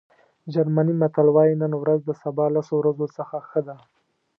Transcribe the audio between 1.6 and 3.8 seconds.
نن ورځ د سبا لسو ورځو څخه ښه ده.